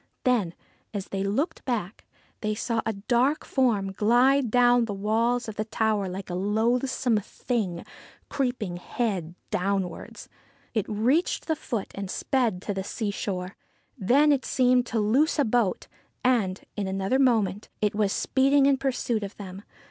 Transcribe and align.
Then, 0.23 0.55
as 0.95 1.09
they 1.09 1.23
looked 1.23 1.63
back, 1.63 2.07
they 2.39 2.55
saw 2.55 2.81
a 2.87 2.93
dark 2.93 3.45
form 3.45 3.91
glide 3.91 4.49
down 4.49 4.85
the 4.85 4.95
walls 4.95 5.47
of 5.47 5.57
the 5.57 5.65
tower 5.65 6.09
like 6.09 6.27
a 6.31 6.33
loathsome 6.33 7.19
thing 7.19 7.85
creeping 8.27 8.77
head 8.77 9.35
downwards. 9.51 10.27
It 10.73 10.89
reached 10.89 11.45
the 11.45 11.55
foot 11.55 11.91
and 11.93 12.09
sped 12.09 12.63
to 12.63 12.73
the 12.73 12.83
seashore. 12.83 13.55
Then 13.95 14.31
it 14.31 14.43
seemed 14.43 14.87
to 14.87 14.99
loose 14.99 15.37
a 15.37 15.45
boat, 15.45 15.87
and, 16.23 16.61
in 16.75 16.87
another 16.87 17.19
moment, 17.19 17.69
it 17.79 17.93
was 17.93 18.11
speeding 18.11 18.65
in 18.65 18.77
pursuit 18.77 19.21
of 19.21 19.37
them. 19.37 19.61